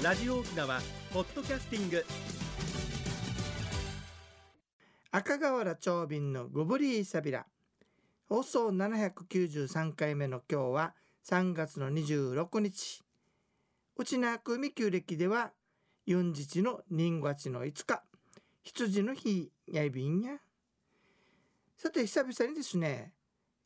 [0.00, 0.80] ラジオ沖縄
[1.12, 2.06] ポッドキャスティング。
[5.10, 7.46] 赤瓦長瓶のグブリーサビラ
[8.28, 10.94] 放送793回目の今日は
[11.28, 13.02] 3月の26日。
[13.96, 15.50] 内なくみ旧暦では
[16.06, 18.04] 四日の人月の5日。
[18.62, 20.36] 羊の日やいびんや。
[21.76, 23.14] さて久々にですね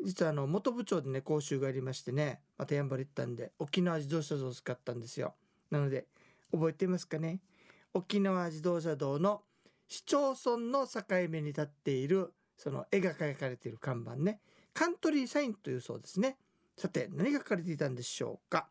[0.00, 5.34] 実はあの元部長でね講習がありましてねまたやんばり行ったんで沖縄自動車道を使ったんですよ。
[5.70, 6.06] なので
[6.52, 7.40] 覚えてますかね？
[7.94, 9.42] 沖縄自動車道の
[9.88, 14.40] 市町村の境目に立っているその絵が描かれている看板ね。
[14.72, 16.36] カントリーサインというそうですね。
[16.76, 18.68] さて何が書かれていたんでしょうか？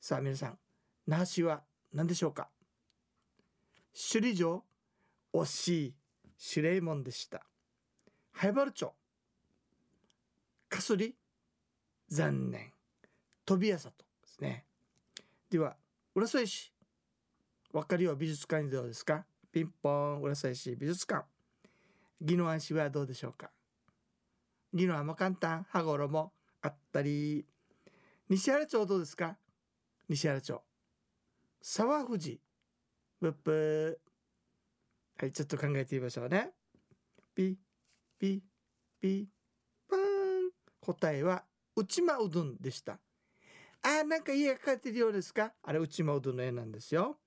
[0.00, 0.58] さあ皆さん
[1.06, 1.62] 那覇市は
[1.92, 2.48] 何でしょうか？
[3.92, 4.64] 首里城
[5.32, 5.94] 惜しい
[6.56, 7.44] 守礼門でした。
[8.32, 8.94] 灰原町
[10.68, 11.14] かすり
[12.08, 12.72] 残念。
[13.44, 14.64] 飛び屋里ですね。
[15.50, 15.76] では
[16.14, 16.72] 浦添市
[17.76, 19.26] わかりよ美術館にどうですか？
[19.52, 21.26] ピンポン浦添市美術館。
[22.22, 23.50] 宜野湾市はどうでしょうか？
[24.72, 26.32] 宜野湾も簡単羽衣も
[26.62, 27.44] あったり。
[28.30, 29.36] 西原町どうですか？
[30.08, 30.62] 西原町。
[31.60, 32.40] 沢藤
[33.20, 34.00] ブップ
[35.20, 36.52] はいちょっと考えてみましょうね。
[37.34, 37.58] ピ
[38.18, 38.42] ピ
[38.98, 39.28] ピ
[39.86, 40.50] パーン。
[40.80, 41.44] 答えは
[41.76, 42.98] 内間うどんでした。
[43.82, 45.52] あーなんか家が描かれてるようですか？
[45.62, 47.18] あれ内間うどんの絵なんですよ。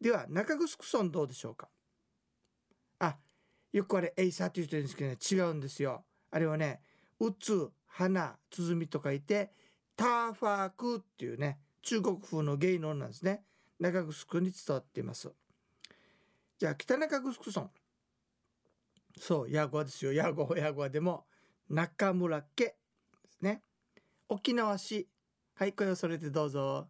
[0.00, 0.68] では中城
[1.00, 1.68] 村どうでしょうか？
[3.00, 3.16] あ
[3.72, 6.04] よくあれエイサーという人ですけどね違うんですよ。
[6.30, 6.80] あれはね
[7.18, 9.52] うつ花鼓と書いて
[9.96, 13.44] ターファークっていうね中国風の芸能なんですね。
[13.78, 15.32] 中城に伝わっています。
[16.58, 17.70] じゃあ北中城村
[19.18, 20.12] そうヤゴワですよ。
[20.12, 21.24] ヤゴヤゴワでも
[21.68, 22.74] 中村家で
[23.28, 23.62] すね。
[24.28, 25.08] 沖縄市。
[25.54, 26.88] はい声をそれてどうぞ。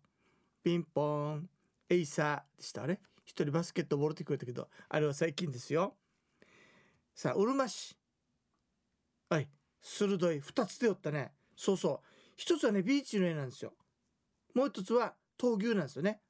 [0.63, 1.49] ピンポン。
[1.91, 2.85] エイサーでした。
[2.85, 3.01] あれ？
[3.25, 5.97] 一人バスケットボールってくれたけどあれは最近ですよ。
[7.15, 7.97] さあうるま市。
[9.29, 9.49] はい。
[9.81, 10.41] 鋭い。
[10.41, 11.33] 2つでおったね。
[11.57, 12.01] そうそう。
[12.37, 13.75] 一つはねビーチの絵なんですよ。
[14.55, 16.21] もう一つは闘牛なんですよね。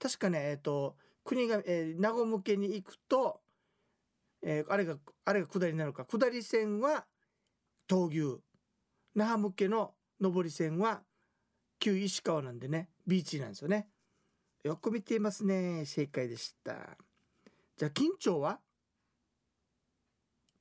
[0.00, 3.40] 確かねえっ、と国が、えー、名護向けに行くと、
[4.42, 6.04] えー、あれがあれが下りなのか。
[6.04, 7.06] 下り線は
[7.88, 8.40] 闘牛。
[9.14, 11.02] 那覇向けの上り線は
[11.78, 13.88] 旧石川なんでねビーチなんですよね。
[14.64, 15.84] よく見ていますね。
[15.84, 16.96] 正解でした。
[17.76, 18.58] じゃあ緊張は？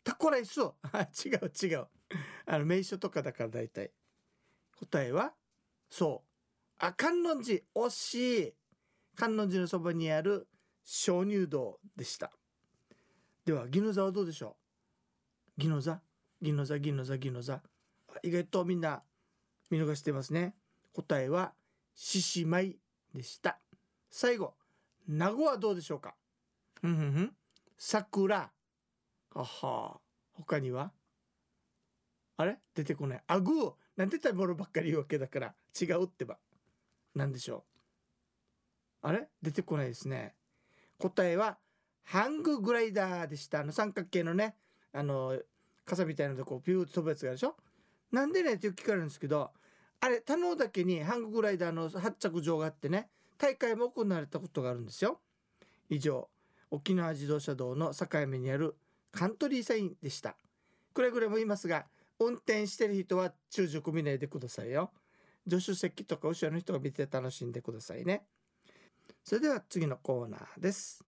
[0.03, 0.59] タコライス
[1.25, 1.87] 違う違う。
[2.45, 3.91] あの名所とかだから大体。
[4.75, 5.33] 答えは？
[5.89, 6.29] そう。
[6.79, 8.53] あ観音寺惜しい。
[9.15, 10.49] 観音寺のそばにある
[10.83, 12.33] 鍾乳洞でした。
[13.45, 14.57] では宜野座はどうでしょ
[15.57, 15.61] う？
[15.61, 16.01] 宜野座？
[16.41, 16.75] 宜野座？
[16.75, 17.13] 宜野座？
[17.15, 17.63] 宜野座？
[18.21, 19.01] 意外とみんな
[19.69, 20.57] 見逃してますね。
[20.91, 21.53] 答えは
[21.95, 22.77] 獅子舞
[23.13, 23.62] でした。
[24.15, 24.53] 最後
[25.07, 26.13] 名護はどうでしょうか？
[26.79, 27.31] ふんふんふん。
[27.79, 28.51] 桜。
[29.33, 29.99] あは。
[30.33, 30.91] 他には？
[32.37, 32.59] あれ？
[32.75, 33.23] 出てこない。
[33.25, 33.51] あぐ。
[33.51, 35.55] ーなんて食べ物ばっかり言うわけだから。
[35.81, 36.37] 違うってば。
[37.15, 37.65] 何でしょ
[39.03, 39.07] う？
[39.07, 39.29] あれ？
[39.41, 40.35] 出てこないですね。
[40.99, 41.57] 答えは
[42.03, 43.61] ハンググライダーでした。
[43.61, 44.55] あの三角形のね
[44.93, 45.39] あの
[45.85, 47.55] 傘みたいなとこピューと飛ぶやつがあるでしょ？
[48.11, 48.53] なんでね？
[48.53, 49.49] って聞かれるんですけど
[50.01, 55.19] あれ田野岳にハンググライダーの発着場があってね大会も行われたことがあるんですよ。
[55.89, 56.29] 以上
[56.71, 58.75] 沖縄自動車道の境目にある
[59.11, 60.35] カントリーサインでした。
[60.93, 61.85] くれぐれも言いますが
[62.19, 64.91] 運転してる人は中熟見ないでくださいよ。
[65.49, 68.23] 助手席とか後ろの人が見て楽しんでくださいね。
[69.23, 71.03] それでは次のコーナーです。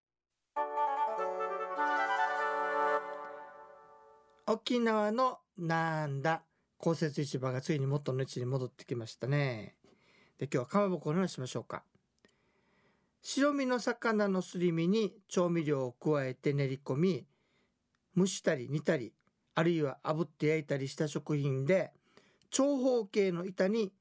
[4.47, 6.43] 沖縄のなんだ
[6.77, 9.75] 公設市場がついに元の位置に戻ってきましたね。
[10.37, 11.83] で今日はかまぼこの話しましょうか。
[13.27, 17.25] 白身の魚のすり身に調味料を加えて練り込み
[18.15, 19.13] 蒸したり煮たり
[19.55, 21.91] あるいは炙って焼いたりした食品で
[22.51, 23.91] 長方形の板に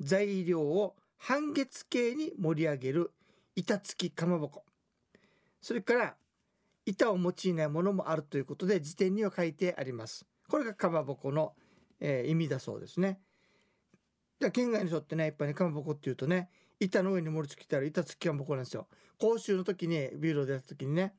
[0.00, 3.12] 材料を半月形に盛り上げる
[3.54, 4.64] 板付きかまぼこ。
[5.62, 6.16] それから
[6.86, 10.26] 板を用いないものもあるということで辞典には書いてあります。
[10.50, 11.52] これがかまぼこの、
[12.00, 13.20] えー、意味だそうですね。
[14.40, 18.86] で県外の人ってねいっぱいねかまぼこっていうとね板の上に盛り付けてある板付きかまぼこなんですよ。
[19.18, 21.14] 講習の時にビューロでやった時にね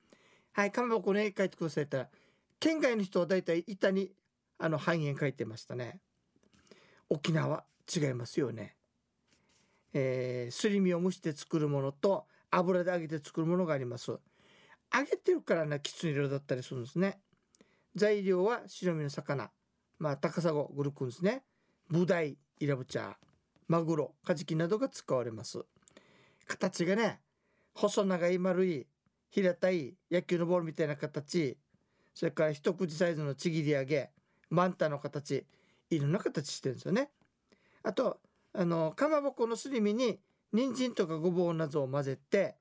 [0.51, 2.19] はいかまぼこの絵描いてくださいって言ったら
[2.59, 4.12] 県外の人はだいたい板に
[4.59, 6.00] あの半円描いてましたね。
[7.09, 7.63] 沖縄
[7.95, 8.75] 違いますよね。
[9.94, 14.12] えー、すり身を蒸して作るものと油で揚げて作るものがあります。
[14.12, 14.19] 揚
[15.04, 17.19] げてるからねきつね色だったりするんですね。
[17.95, 19.50] 材料は白身の魚。
[20.00, 21.44] まあ高砂グルクンですね。
[21.89, 23.27] ブダイイラブチャー。
[23.68, 25.66] マグロカジキなどが使われます。
[26.46, 27.19] 形がね
[27.74, 28.88] 細長い丸い
[29.30, 31.58] 平たい野球のボールみたいな形。
[32.14, 34.10] それから一口サイズのちぎり上げ
[34.50, 35.46] マンタの形。
[35.90, 37.10] いろんな形してるんですよね。
[37.84, 38.19] あと
[38.54, 40.19] あのかまぼこのすり身に
[40.52, 42.56] 人参とかごぼうなどを混ぜて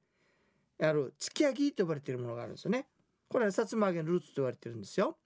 [0.81, 2.87] ある突き上げと呼ばれているものがあるんですよね。
[3.29, 5.17] これはさつま揚げのルーツと言われてるんですよ。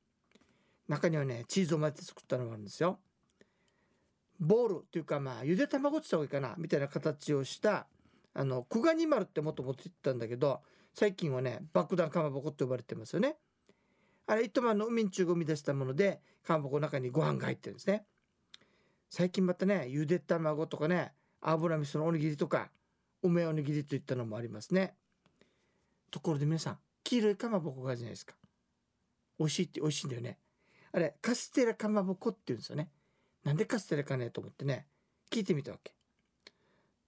[0.89, 2.99] 中にはねチーズを混ぜて作ったのがあるんですよ。
[4.41, 7.87] ボールっていうかまあゆで卵って言った方がいいかなみたいな形をした
[8.33, 10.61] あのクガニマルってもっともと言ったんだけど
[10.95, 13.37] 最近はね爆弾かまぼこって呼ばれてますよね。
[14.27, 18.05] あれ糸満の海中が生み出したものでかまぼこの中にご飯が入ってるんですね。
[19.11, 22.71] 最近またねゆで卵とかね油味噌のおにぎりとか
[23.23, 24.95] 梅おにぎりといったのもありますね。
[26.11, 28.35] ところで皆さん黄色いかまぼこがあるじゃないですか。
[29.39, 30.39] 美味しいって美味しいんだよね。
[30.93, 32.89] あれカステラかまぼこって言うんですよね。
[33.45, 34.87] なんでカステラかねと思ってね
[35.31, 35.93] 聞いてみたわけ。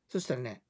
[0.08, 0.62] そしたらね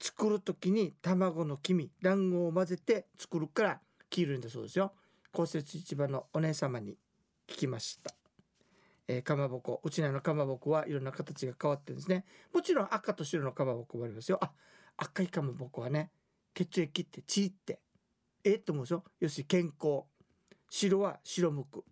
[0.00, 3.80] 作る時に卵の黄身卵黄を混ぜて作るから
[4.10, 4.92] 黄色いんだそうですよ。
[5.32, 6.96] 公設市場のお姉様に
[7.48, 8.14] 聞きました。
[9.06, 12.24] えー、かまぼこうちらのかまぼこはいろんな形が変わってるんですね。
[12.52, 14.38] もちろん赤と白のかまぼこもありますよ。
[14.40, 14.52] あ
[14.96, 16.10] 赤いかまぼこはね
[16.54, 17.80] 血液って血って
[18.44, 20.04] ええと思うでしょ要するに健康。
[20.70, 21.84] 白は白むく。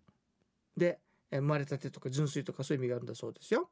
[0.75, 0.99] で
[1.37, 3.69] 生まれたてとか純粋とかそういう意味があるんだそうですよ。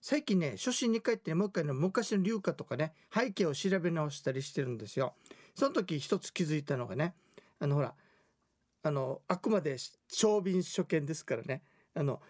[0.00, 5.14] 最近ね初心に帰ってもう一回の昔の流歌とかね背景を調べ直したりしてるんですよ。
[5.54, 7.14] その時一つ気づいたのがね
[7.58, 7.94] あのほら
[8.82, 9.76] あのあくまで
[10.08, 11.62] 長瓶初見ですからね。
[11.94, 12.20] あの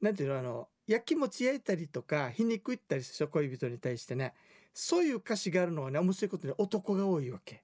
[0.00, 4.34] なんていうのあの焼き餅焼いたりとか皮肉言ったりする恋人に対してね。
[4.74, 7.62] そういう歌詞があるのはね面白いことに男が多いわけ。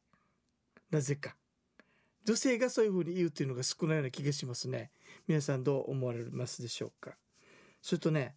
[0.90, 1.36] なぜか。
[2.24, 4.90] 女性がそういうふうに言うっていうのが少ないような気がしますね。
[5.28, 7.16] 皆さんどう思われますでしょうか？
[7.82, 8.34] それとね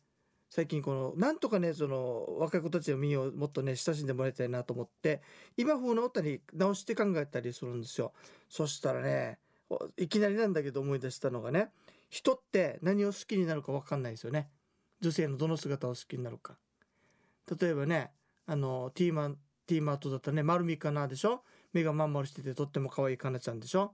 [0.50, 5.22] 最近このなんとかねその若い子たちの身をもっとね親しんでもらいたいなと思って
[5.58, 8.14] 今風の歌に直して考えたりするんですよ。
[8.50, 9.40] そしたらね
[9.98, 11.70] いきなりなんだけど思い出したのがね
[12.10, 14.50] 人って何を好きになるか分かんないですよね。
[15.02, 16.58] 女性のどの姿を好きになるか。
[17.60, 18.12] 例えばね
[18.46, 21.44] あのティーマンティーマートだったらね丸みかなでしょ？
[21.78, 23.94] 目がまん丸しててとっても可愛いかなちゃんでしょ？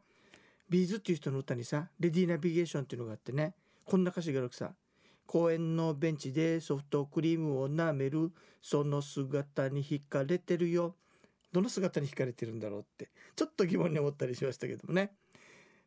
[0.70, 3.54] ビーズっていう人の歌にさレディーナビゲーションっていうのがあってね。
[3.86, 4.72] こんな歌詞があるさ。
[5.26, 8.32] 公園のベンチでソフトクリームを舐める。
[8.62, 10.96] その姿に惹かれてるよ。
[11.52, 13.10] どの姿に惹かれてるんだろうって。
[13.36, 15.12] ちょっと疑問に思ったりしましたけどもね、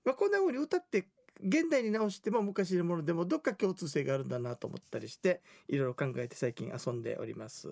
[0.04, 1.06] まあ、こんな風に歌って
[1.42, 7.69] 現代に直しても昔のものでもどっか共通性があるんだなと思ったりしていろいろ考えて最近遊んでおります。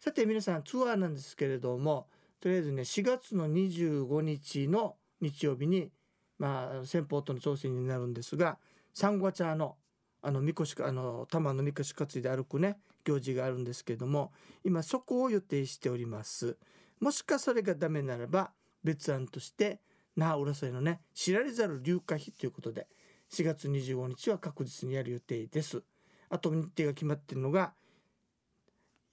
[0.00, 2.06] さて皆さんツアーなんですけれども
[2.44, 5.90] とりあえずね4月の25日の日曜日に
[6.38, 8.58] まあ先方との調整になるんですが
[8.92, 9.76] サンゴチャの
[10.20, 12.76] あのみこしあの玉のみこし担いで歩くね
[13.06, 14.30] 行事があるんですけども
[14.62, 16.58] 今そこを予定しております。
[17.00, 18.50] もしかそれがダメならば
[18.82, 19.80] 別案として
[20.14, 22.88] 那覇浦添のね知られざる流化費ということで
[23.32, 25.82] 4月25日は確実にやる予定です。
[26.28, 27.72] あと日程が決まってるのが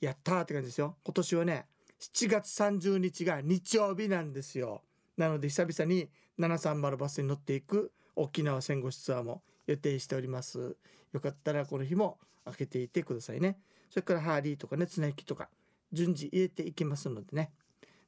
[0.02, 0.98] やったーって感じですよ。
[1.06, 1.71] 今年はね
[2.02, 4.82] 7月30日が日曜日なんですよ。
[5.18, 6.10] なので久々に
[6.40, 10.76] 730バスに乗っていく沖縄戦後ツアーも予定しております。
[11.14, 13.60] よかったらこの日も開けていてくださいね。
[13.92, 15.50] それからハーリーとかね綱引きとか
[15.94, 17.52] 順次入れていきますのでね。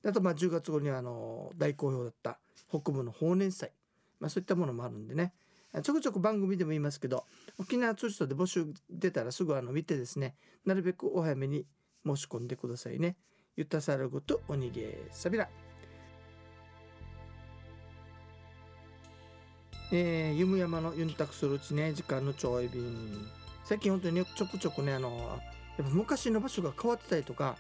[0.04, 3.72] あとまあ10月後にはあの大好評だった北部の法年祭、
[4.20, 5.34] まあ、そういったものもあるんでね。
[5.84, 7.26] ちょくちょく番組でも言いますけど
[7.60, 10.36] 沖縄ツーリストで募集出たらすぐあの見てですね
[10.66, 11.66] なるべくお早めに
[12.06, 13.16] 申し込んでくださいね。
[13.56, 15.48] ゆたさるごとおにげさびら
[19.92, 22.84] えー、ゆむ山のユンタクするうちね時間のちょい便。
[23.64, 25.40] 最近本当にねちょくちょくねあの
[25.78, 27.56] やっぱ昔の場所が変わってたりとか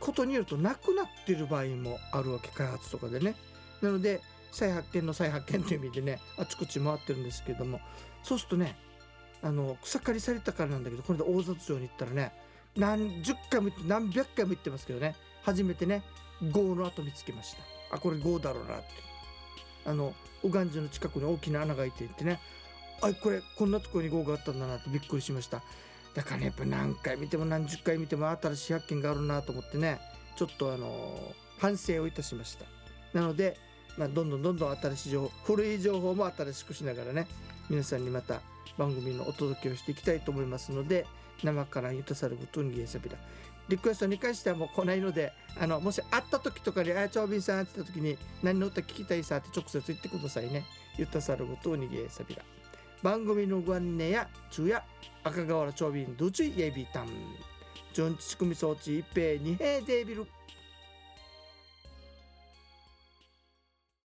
[0.00, 3.36] ことによるとなくなってる場合もあるわけ開発とかでね。
[3.80, 7.80] なので再発見の再発見という意味でねあちこち回ってるんですけども。
[8.24, 8.76] そうするとね
[9.40, 12.32] あの草刈りされたからなんだけどこれで大里城に行ったらね
[12.76, 15.14] 何十回も何百回も行ってますけどね。
[15.42, 16.02] 初めてね
[16.50, 17.96] 豪の跡見つけました。
[17.96, 18.86] あこれ豪だろうなって。
[19.86, 22.40] あの右岸樹の近くに大きな穴が開いていてね。
[23.02, 25.62] あこれこんなところに豪があったんだなってびっくりしました。
[26.14, 29.98] だからねやっぱ何回見ても何十回見ても新しい発見があるなと思ってね。
[30.36, 32.64] ちょっとあの反省をいたしました。
[33.12, 33.56] なので
[33.96, 37.26] まあ、どんどんどんどん新しい情報古い情報も新しくしながらね
[37.70, 38.40] 皆さんにまた
[38.76, 41.06] 番組のお届けをしていきたいと思いますので
[41.42, 43.16] 生からゆたさることにゲーサビラ
[43.68, 50.64] リクエストに関してはもう来ないのであのもし会った時とかに「あやちょうびんさん」って言った時に「何の歌聞きたいさ」って直接言ってくださいね。
[50.96, 52.42] ゆたさることにゲーサビラ
[53.02, 54.82] 番組のご案内や昼夜
[55.24, 57.08] 赤瓦長瓶どちイエビタン
[57.92, 60.26] ジョンチチクミ装置一平二平デービル